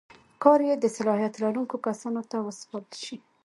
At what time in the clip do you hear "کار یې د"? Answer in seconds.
0.43-0.85